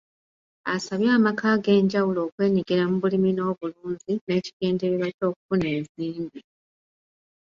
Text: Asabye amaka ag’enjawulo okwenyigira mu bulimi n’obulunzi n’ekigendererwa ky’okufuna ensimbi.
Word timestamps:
Asabye 0.75 1.09
amaka 1.17 1.45
ag’enjawulo 1.55 2.19
okwenyigira 2.23 2.83
mu 2.89 2.97
bulimi 3.03 3.31
n’obulunzi 3.33 4.11
n’ekigendererwa 4.25 5.07
ky’okufuna 5.17 5.65
ensimbi. 5.77 6.39